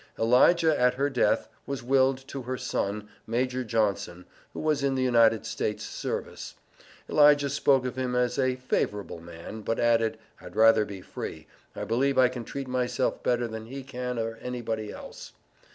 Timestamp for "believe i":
11.83-12.29